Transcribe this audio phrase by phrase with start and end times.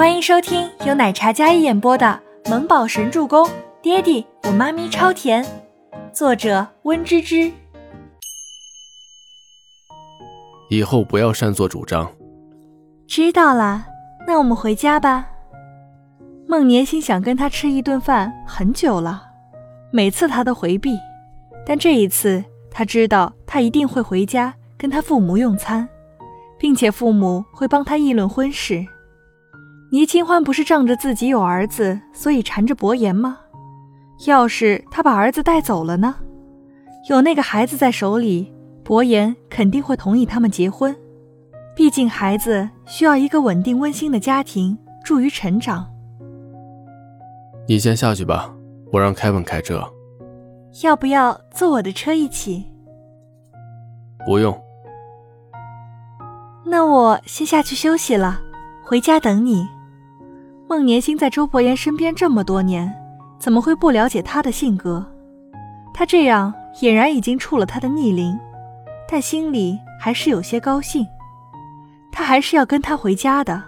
[0.00, 2.18] 欢迎收听由奶茶嘉一演播的
[2.50, 3.46] 《萌宝神助攻》，
[3.82, 5.44] 爹地我妈咪超甜，
[6.10, 7.52] 作者温芝芝。
[10.70, 12.10] 以后不要擅作主张。
[13.06, 13.84] 知道了，
[14.26, 15.28] 那我们回家吧。
[16.48, 19.24] 孟年心想跟他吃一顿饭很久了，
[19.92, 20.98] 每次他都回避，
[21.66, 25.86] 但这一次他知道他一定会回家跟他父母用餐，
[26.58, 28.86] 并且父母会帮他议论婚事。
[29.90, 33.38] 倪清欢不是仗着自己有儿子，所以缠着伯言吗？
[34.26, 36.14] 要是他把儿子带走了呢？
[37.08, 38.52] 有那个孩子在手里，
[38.84, 40.94] 伯言肯定会同意他们结婚。
[41.74, 45.88] 毕竟孩子需要一个稳定温馨的家庭助于成长。
[47.66, 48.54] 你先下去吧，
[48.92, 49.82] 我让凯文开车。
[50.84, 52.64] 要不要坐我的车一起？
[54.24, 54.56] 不用。
[56.64, 58.40] 那我先下去休息了，
[58.84, 59.66] 回家等你。
[60.70, 62.94] 孟年星在周伯言身边这么多年，
[63.40, 65.04] 怎么会不了解他的性格？
[65.92, 68.38] 他这样俨然已经触了他的逆鳞，
[69.08, 71.04] 但心里还是有些高兴。
[72.12, 73.60] 他还是要跟他回家的。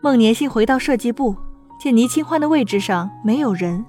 [0.00, 1.36] 孟年星回到设计部，
[1.78, 3.84] 见倪清欢的位置上没有人，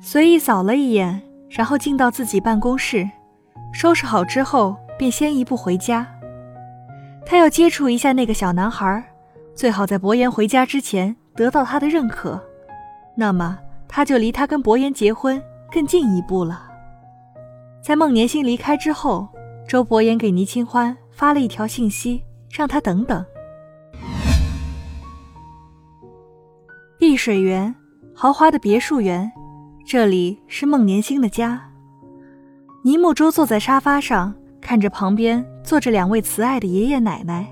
[0.00, 3.06] 随意扫了一眼，然后进到自己办公室，
[3.74, 6.06] 收拾好之后便先一步回家。
[7.26, 9.04] 他要接触一下那个小男孩。
[9.54, 12.40] 最好在伯言回家之前得到他的认可，
[13.16, 16.68] 那么他就离他跟伯言结婚更进一步了。
[17.82, 19.28] 在孟年星离开之后，
[19.68, 23.24] 周伯言给倪清欢发了一条信息，让他等等。
[26.98, 27.74] 碧水园，
[28.14, 29.30] 豪华的别墅园，
[29.84, 31.60] 这里是孟年星的家。
[32.84, 37.46] 倪木舟坐在沙发上，看着旁边坐着两位慈爱的爷爷奶奶。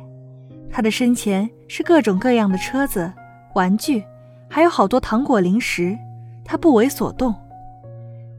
[0.73, 3.13] 他的身前是各种各样的车子、
[3.55, 4.05] 玩具，
[4.49, 5.99] 还有好多糖果零食。
[6.45, 7.35] 他不为所动。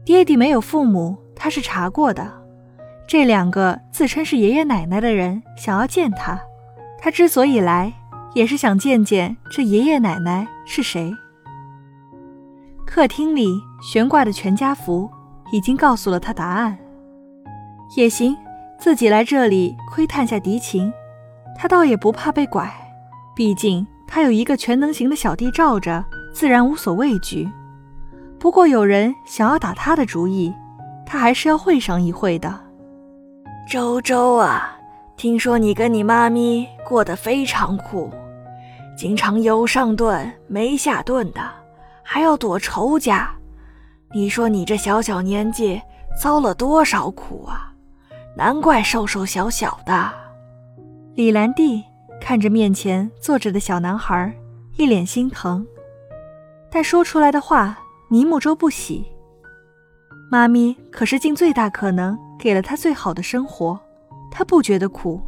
[0.04, 2.30] 爹地没有父母，他是查过的。
[3.06, 6.40] 这两个自称是爷爷奶奶的人想要见他，
[6.98, 7.92] 他之所以来，
[8.34, 11.14] 也是想见见这爷爷奶奶是谁。
[12.86, 13.48] 客厅里
[13.82, 15.10] 悬挂的全家福
[15.52, 16.76] 已经告诉了他答案。
[17.96, 18.36] 也行，
[18.78, 20.92] 自己来这里窥探下敌情。
[21.56, 22.72] 他倒也不怕被拐，
[23.34, 26.04] 毕竟他有一个全能型的小弟罩着，
[26.34, 27.48] 自然无所畏惧。
[28.38, 30.52] 不过有人想要打他的主意，
[31.06, 32.58] 他还是要会上一会的。
[33.70, 34.76] 周周啊，
[35.16, 38.10] 听说你跟你妈咪过得非常苦，
[38.96, 41.40] 经常有上顿没下顿的，
[42.02, 43.30] 还要躲仇家。
[44.12, 45.80] 你说你这小小年纪
[46.20, 47.72] 遭了多少苦啊？
[48.36, 50.21] 难怪瘦瘦小小的。
[51.14, 51.82] 李兰娣
[52.18, 54.34] 看着面前坐着的小男孩，
[54.78, 55.66] 一脸心疼，
[56.70, 57.78] 但说出来的话，
[58.08, 59.04] 倪木舟不喜。
[60.30, 63.78] 妈咪可是尽最大可能给了他最好的生活，
[64.30, 65.20] 他不觉得苦。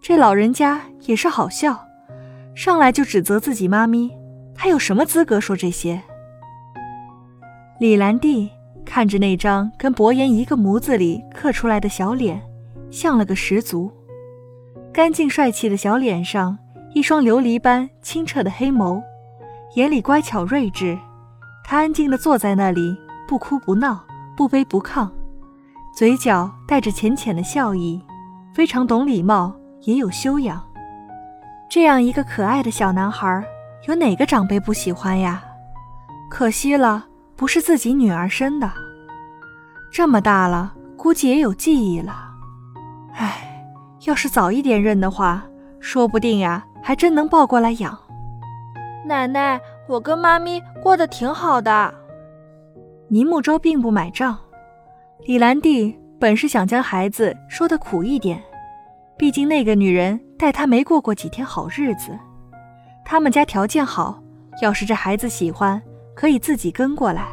[0.00, 1.84] 这老人家也是好笑，
[2.54, 4.12] 上来就指责自己妈咪，
[4.54, 6.00] 他有什么资格说这些？
[7.80, 8.48] 李兰娣
[8.84, 12.40] 看着那张跟伯言一个模子里刻出来的小脸，
[12.92, 13.90] 像了个十足。
[14.92, 16.58] 干净帅气的小脸上，
[16.94, 19.00] 一双琉璃般清澈的黑眸，
[19.76, 20.98] 眼里乖巧睿智。
[21.64, 22.96] 他安静地坐在那里，
[23.28, 24.04] 不哭不闹，
[24.36, 25.08] 不卑不亢，
[25.94, 28.02] 嘴角带着浅浅的笑意，
[28.52, 30.60] 非常懂礼貌，也有修养。
[31.70, 33.44] 这样一个可爱的小男孩，
[33.86, 35.40] 有哪个长辈不喜欢呀？
[36.28, 38.68] 可惜了，不是自己女儿生的。
[39.92, 42.32] 这么大了，估计也有记忆了。
[43.14, 43.46] 唉。
[44.06, 45.44] 要是早一点认的话，
[45.78, 47.98] 说不定呀，还真能抱过来养。
[49.04, 51.94] 奶奶，我跟妈咪过得挺好的。
[53.08, 54.38] 倪木舟并不买账。
[55.26, 58.42] 李兰娣本是想将孩子说的苦一点，
[59.18, 62.18] 毕竟那个女人待他没过过几天好日子。
[63.04, 64.22] 他们家条件好，
[64.62, 65.80] 要是这孩子喜欢，
[66.14, 67.26] 可以自己跟过来。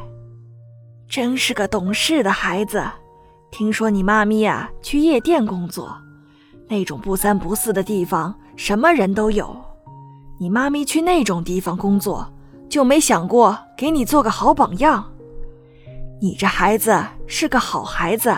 [1.08, 2.84] 真是个懂事的孩子。
[3.52, 5.96] 听说你妈咪呀，去夜店工作。
[6.68, 9.56] 那种不三不四的地方，什么人都有。
[10.40, 12.32] 你妈咪去那种地方工作，
[12.70, 15.04] 就没想过给你做个好榜样。
[16.20, 18.36] 你这孩子是个好孩子，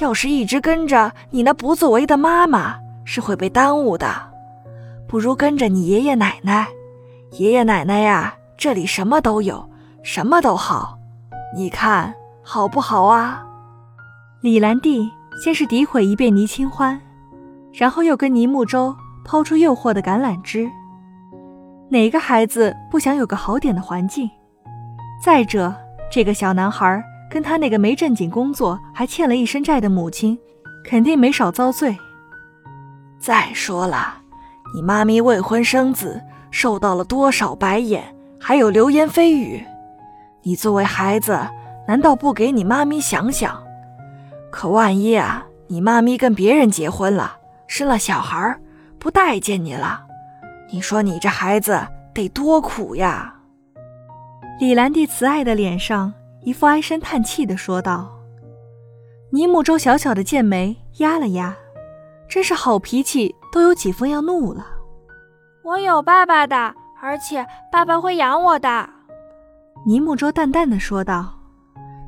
[0.00, 4.08] 要是一直跟着你那不作为的妈妈，是会被耽误的。
[5.06, 6.66] 不如跟着你爷爷奶奶。
[7.32, 9.68] 爷爷奶奶呀，这里什么都有，
[10.02, 10.98] 什么都好。
[11.54, 13.46] 你看好不好啊？
[14.40, 15.08] 李兰娣
[15.42, 17.00] 先是诋毁一遍倪清欢。
[17.76, 20.66] 然后又跟倪木舟抛出诱惑的橄榄枝，
[21.90, 24.30] 哪个孩子不想有个好点的环境？
[25.22, 25.74] 再者，
[26.10, 30.38] 这个小男孩跟他那个没正经工作还欠了一身债的母亲，
[30.86, 31.94] 肯定没少遭罪。
[33.18, 34.22] 再说了，
[34.74, 38.02] 你妈咪未婚生子，受到了多少白眼，
[38.40, 39.62] 还有流言蜚语。
[40.44, 41.38] 你作为孩子，
[41.86, 43.62] 难道不给你妈咪想想？
[44.50, 47.36] 可万一啊，你妈咪跟别人结婚了，
[47.66, 48.58] 生了小孩，
[48.98, 50.04] 不待见你了，
[50.70, 51.80] 你说你这孩子
[52.14, 53.34] 得多苦呀！
[54.58, 58.10] 李兰娣慈爱的脸上一副唉声叹气的说道。
[59.30, 61.54] 尼木舟小小的剑眉压了压。
[62.28, 64.66] 真是好脾气，都有几分要怒了。
[65.62, 68.88] 我有爸爸的，而且爸爸会养我的。
[69.86, 71.32] 尼木舟淡淡的说道。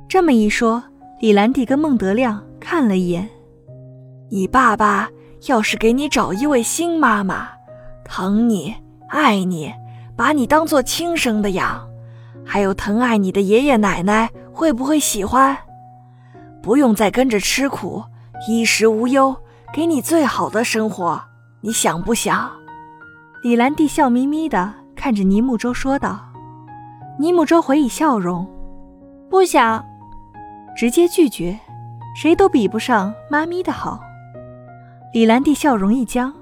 [0.08, 0.82] 这么一说，
[1.20, 3.28] 李兰娣跟孟德亮看了一眼。
[4.28, 5.08] 你爸爸
[5.46, 7.48] 要是给你找一位新妈妈，
[8.04, 8.74] 疼你、
[9.08, 9.72] 爱你，
[10.16, 11.88] 把你当做亲生的养，
[12.44, 15.56] 还有疼爱你的爷爷奶奶，会不会喜欢？
[16.60, 18.02] 不用再跟着吃苦，
[18.48, 19.36] 衣食无忧。
[19.72, 21.20] 给你最好的生活，
[21.60, 22.50] 你想不想？
[23.42, 26.18] 李兰娣笑眯眯的看着尼木舟说道。
[27.18, 28.48] 尼木舟回以笑容，
[29.28, 29.84] 不想，
[30.74, 31.58] 直接拒绝，
[32.16, 34.00] 谁都比不上妈咪的好。
[35.18, 36.32] 李兰娣笑容一僵，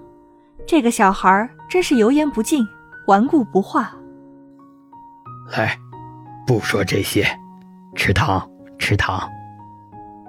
[0.66, 2.62] 这个小孩真是油盐不进，
[3.06, 3.90] 顽固不化。
[5.50, 5.74] 来，
[6.46, 7.26] 不说这些，
[7.94, 8.46] 吃糖，
[8.78, 9.26] 吃糖，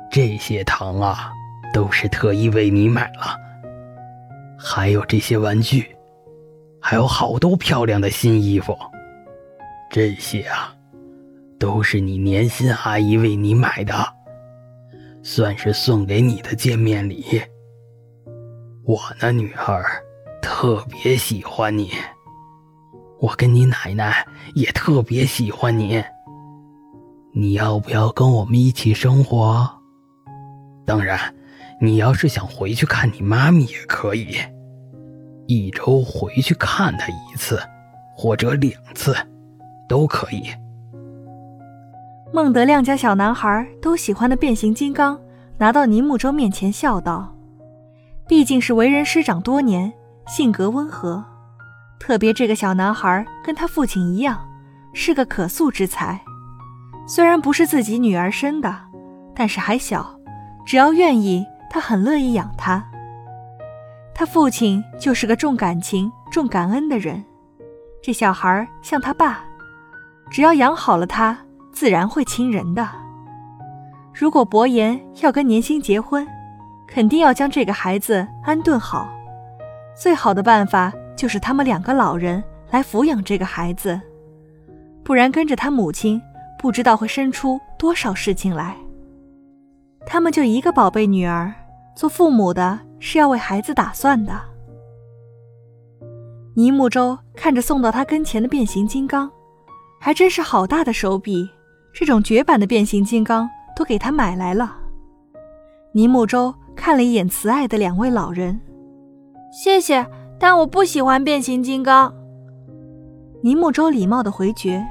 [0.09, 1.33] 这些糖啊。
[1.73, 3.35] 都是特意为你买了，
[4.57, 5.94] 还有这些玩具，
[6.79, 8.73] 还有好多漂亮的新衣服。
[9.91, 10.73] 这些啊，
[11.59, 13.94] 都是你年薪阿姨为你买的，
[15.21, 17.41] 算是送给你的见面礼。
[18.88, 19.84] 我呢，女儿
[20.42, 21.92] 特别喜欢你，
[23.19, 24.25] 我跟你奶奶
[24.56, 26.01] 也特别喜欢你。
[27.34, 29.69] 你要不要跟我们一起生活？
[30.86, 31.19] 当然。
[31.80, 34.36] 你要是想回去看你妈咪也可以，
[35.45, 37.60] 一周回去看她一次，
[38.16, 39.16] 或者两次，
[39.88, 40.50] 都可以。
[42.33, 45.22] 孟德亮家小男孩都喜欢的变形金刚
[45.60, 47.31] 拿到尼木舟面前，笑道
[48.27, 49.91] ：“毕竟是为人师长多年，
[50.27, 51.24] 性格温和，
[52.00, 54.39] 特别这个小男孩跟他父亲一样，
[54.94, 56.19] 是个可塑之才。
[57.07, 58.75] 虽然不是自己女儿生的，
[59.33, 60.19] 但是还小，
[60.65, 62.81] 只要愿意。”他很乐意养他。
[64.15, 67.23] 他父亲就是个重感情、重感恩的人，
[68.01, 69.44] 这小孩像他爸，
[70.31, 71.38] 只要养好了他，
[71.73, 72.88] 自然会亲人的。
[74.13, 76.25] 如果伯言要跟年薪结婚，
[76.88, 79.07] 肯定要将这个孩子安顿好。
[79.95, 84.00] 最好的办法就是他们两个老人来抚养这个孩子，
[85.04, 86.22] 不然跟着他母亲，
[86.60, 88.75] 不知道会生出多少事情来。
[90.06, 91.54] 他们就一个宝贝女儿，
[91.95, 94.40] 做父母的是要为孩子打算的。
[96.56, 99.30] 尼木舟看着送到他跟前的变形金刚，
[100.00, 101.50] 还真是好大的手笔，
[101.94, 104.75] 这种绝版的变形金刚都给他买来了。
[105.92, 108.62] 尼木舟看了一眼慈爱的两位老人，
[109.51, 110.06] 谢谢，
[110.39, 112.13] 但我不喜欢变形金刚。
[113.41, 114.81] 尼木舟礼貌的回绝，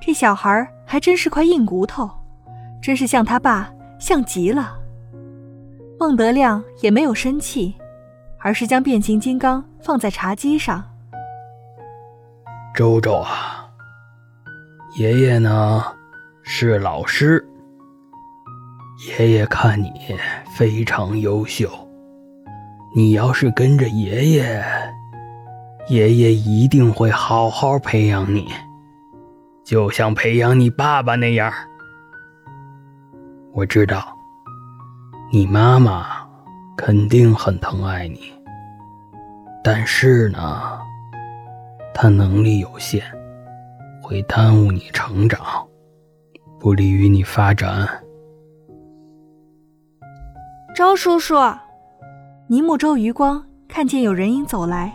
[0.00, 2.10] 这小孩还真是块硬骨头，
[2.82, 3.72] 真是像他爸。
[3.98, 4.76] 像极了。
[5.96, 7.72] 孟德亮也没有生气，
[8.40, 10.82] 而是将变形金刚放在茶几上。
[12.74, 13.70] 周周啊，
[14.98, 15.84] 爷爷呢
[16.42, 17.46] 是老师。
[19.08, 19.90] 爷爷看你
[20.56, 21.68] 非常优秀，
[22.94, 24.64] 你要是跟着爷爷，
[25.88, 28.46] 爷爷一定会好好培养你，
[29.64, 31.52] 就像培养你爸爸那样。
[33.52, 34.16] 我知道，
[35.32, 36.24] 你妈妈
[36.76, 38.32] 肯定很疼爱你，
[39.64, 40.78] 但是呢，
[41.92, 43.02] 她能力有限，
[44.00, 45.40] 会耽误你成长，
[46.60, 48.01] 不利于你发展。
[50.74, 51.34] 周叔叔，
[52.46, 54.90] 尼木周余光看见有人影走来，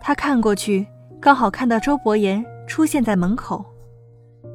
[0.00, 0.84] 他看过去，
[1.20, 3.64] 刚好看到周伯言出现在门口。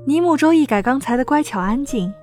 [0.05, 2.13] 尼木周一改刚才的乖巧安静。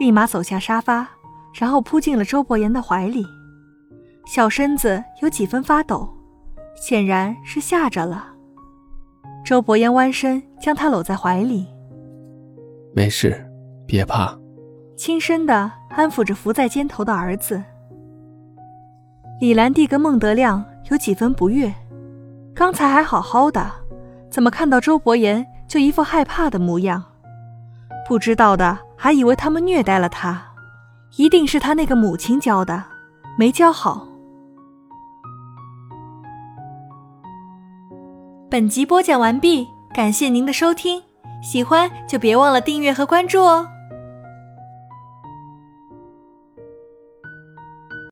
[0.00, 1.08] 立马走下沙发，
[1.54, 3.24] 然后扑进了周伯言的怀里，
[4.26, 6.08] 小身子有几分发抖，
[6.74, 8.26] 显然是吓着了。
[9.44, 11.68] 周伯言弯身将他搂在怀里，
[12.92, 13.48] 没事，
[13.86, 14.36] 别怕，
[14.96, 17.62] 轻声的安抚着伏在肩头的儿子。
[19.40, 21.74] 李兰娣跟孟德亮有几分不悦，
[22.54, 23.70] 刚才还好好的，
[24.30, 27.02] 怎么看到周伯言就一副害怕的模样？
[28.08, 30.40] 不知道的还以为他们虐待了他，
[31.16, 32.84] 一定是他那个母亲教的，
[33.36, 34.06] 没教好。
[38.48, 41.02] 本集播讲完毕，感谢您的收听，
[41.42, 43.66] 喜欢就别忘了订阅和关注哦。